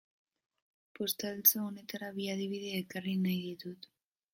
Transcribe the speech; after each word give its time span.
Postaltxo 0.99 1.61
honetara 1.67 2.11
bi 2.19 2.29
adibide 2.37 2.77
ekarri 2.83 3.19
nahi 3.27 3.41
ditut. 3.51 3.93